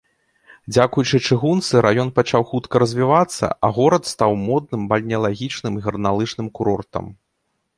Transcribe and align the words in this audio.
Дзякуючы 0.75 1.17
чыгунцы 1.27 1.83
раён 1.85 2.09
пачаў 2.19 2.45
хутка 2.53 2.81
развівацца, 2.83 3.51
а 3.69 3.71
горад 3.77 4.03
стаў 4.13 4.31
модным 4.47 4.81
бальнеалагічным 4.95 5.73
і 5.81 5.85
гарналыжным 5.91 6.47
курортам. 6.57 7.05